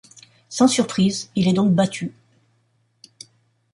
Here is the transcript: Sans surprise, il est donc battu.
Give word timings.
Sans 0.49 0.67
surprise, 0.67 1.29
il 1.35 1.47
est 1.47 1.53
donc 1.53 1.75
battu. 1.75 2.15